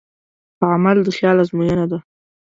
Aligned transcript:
عمل 0.71 0.97
د 1.03 1.07
خیال 1.17 1.37
ازموینه 1.43 1.85
ده. 1.91 1.97